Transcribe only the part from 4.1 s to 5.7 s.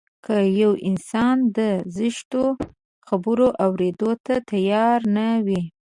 ته تيار نه وي.